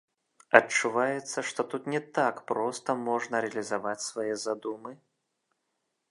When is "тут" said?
1.73-1.83